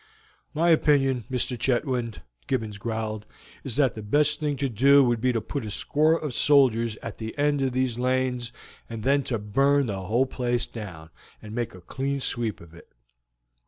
[0.55, 1.25] "My opinion.
[1.29, 1.59] Mr.
[1.59, 3.27] Chetwynd," Gibbons growled,
[3.63, 6.95] "is that the best thing to do would be to put a score of soldiers
[7.03, 8.51] at the end of all these lanes,
[8.89, 12.91] and then to burn the whole place down, and make a clean sweep of it.